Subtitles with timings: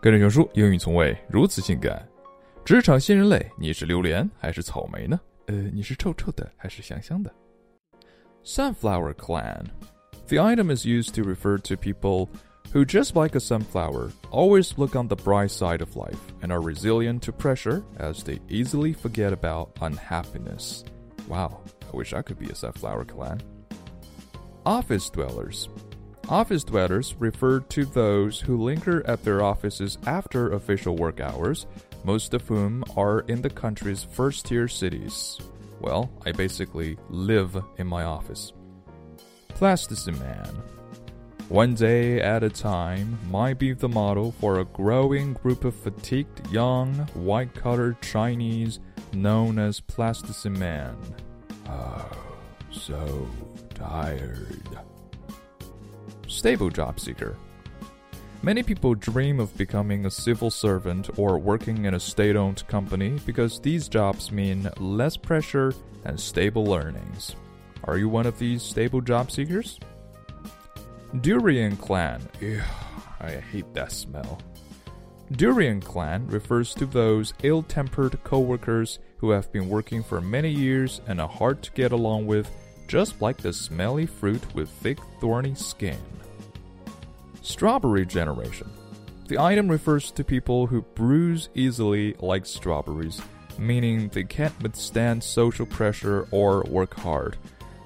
[0.00, 2.06] 跟着熊叔，英语从未如此性感。
[2.64, 5.20] 职场新人类，你是榴莲还是草莓呢？
[5.46, 7.32] 呃，你是臭臭的还是香香的？
[8.44, 9.64] Sunflower clan.
[10.28, 12.28] The item is used to refer to people
[12.72, 16.60] who, just like a sunflower, always look on the bright side of life and are
[16.60, 20.84] resilient to pressure as they easily forget about unhappiness.
[21.28, 21.60] Wow,
[21.92, 23.40] I wish I could be a sunflower clan.
[24.64, 25.68] Office dwellers.
[26.31, 31.67] Office dwellers refer to those who linger at their offices after official work hours,
[32.05, 35.37] most of whom are in the country's first tier cities.
[35.81, 38.53] Well, I basically live in my office.
[39.49, 40.63] Plasticine Man.
[41.49, 46.49] One day at a time might be the model for a growing group of fatigued
[46.49, 48.79] young, white collar Chinese
[49.11, 50.95] known as Plasticine Man.
[51.67, 52.09] Oh,
[52.71, 53.27] so
[53.73, 54.79] tired.
[56.31, 57.35] Stable job seeker.
[58.41, 63.19] Many people dream of becoming a civil servant or working in a state owned company
[63.25, 65.73] because these jobs mean less pressure
[66.05, 67.35] and stable earnings.
[67.83, 69.77] Are you one of these stable job seekers?
[71.19, 72.21] Durian Clan.
[72.39, 72.61] Ew,
[73.19, 74.39] I hate that smell.
[75.33, 81.01] Durian Clan refers to those ill tempered coworkers who have been working for many years
[81.07, 82.49] and are hard to get along with,
[82.87, 85.99] just like the smelly fruit with thick, thorny skin.
[87.42, 88.68] Strawberry Generation.
[89.28, 93.20] The item refers to people who bruise easily like strawberries,
[93.58, 97.36] meaning they can't withstand social pressure or work hard.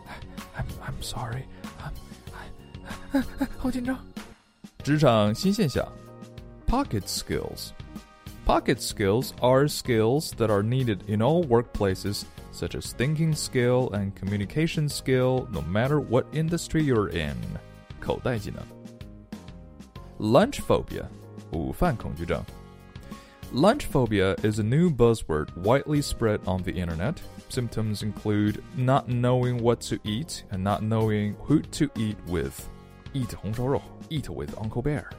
[0.56, 1.45] I'm, I'm sorry.
[3.59, 3.98] 好紧张。
[4.83, 5.87] 职场新现象，
[6.67, 14.12] pocket skills。Pocket skills are skills that are needed in all workplaces, such as thinking skill and
[14.15, 17.37] communication skill, no matter what industry you're in.
[18.01, 18.62] 口袋技能。
[20.19, 21.06] Lunch phobia，
[21.53, 22.45] 午饭恐惧症。
[23.53, 27.16] Lunch phobia is a new buzzword widely spread on the internet.
[27.49, 32.53] Symptoms include not knowing what to eat and not knowing who to eat with.
[33.12, 35.11] Eat 红烧肉, eat with Uncle Bear.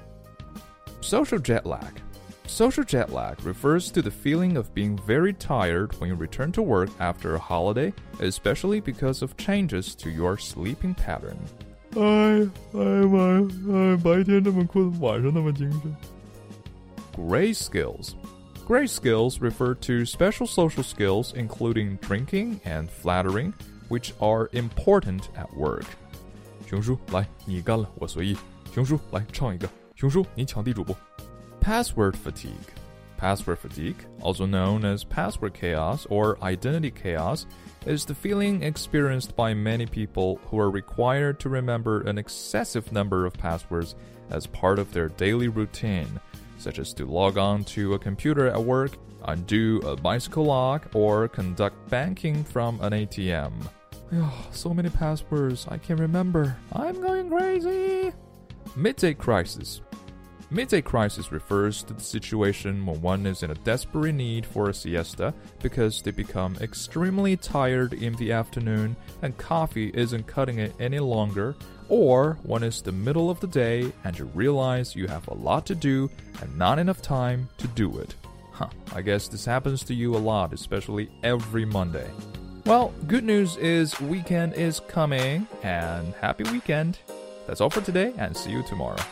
[1.02, 2.02] Social jet lag.
[2.48, 6.62] Social jet lag refers to the feeling of being very tired when you return to
[6.62, 11.38] work after a holiday, especially because of changes to your sleeping pattern.
[11.96, 13.40] 哎哎妈
[13.74, 15.96] 哎，白天这么困，晚上那么精神。
[17.16, 18.14] Gray skills.
[18.68, 23.52] Gray skills refer to special social skills including drinking and flattering,
[23.90, 25.86] which are important at work.
[26.68, 28.38] 熊叔，来，你干了，我随意。
[28.74, 29.68] 熊叔，来唱一个。
[29.96, 30.96] 熊叔，你抢地主不？
[31.62, 32.50] Password fatigue.
[33.17, 37.47] Password fatigue, also known as password chaos or identity chaos,
[37.87, 43.25] is the feeling experienced by many people who are required to remember an excessive number
[43.25, 43.95] of passwords
[44.31, 46.21] as part of their daily routine,
[46.59, 51.29] such as to log on to a computer at work, undo a bicycle lock, or
[51.29, 53.53] conduct banking from an ATM.
[54.15, 56.57] Oh, so many passwords I can't remember.
[56.73, 58.13] I'm going crazy.
[58.75, 59.81] Midday crisis.
[60.49, 64.75] Midday crisis refers to the situation when one is in a desperate need for a
[64.75, 71.01] siesta because they become extremely tired in the afternoon and coffee isn't cutting it any
[71.01, 71.57] longer,
[71.89, 75.67] or when it's the middle of the day and you realize you have a lot
[75.67, 76.09] to do
[76.41, 78.15] and not enough time to do it.
[78.53, 82.09] Huh, I guess this happens to you a lot, especially every Monday.
[82.65, 86.99] Well, good news is weekend is coming and happy weekend.
[87.49, 89.03] That's all for today and see you tomorrow.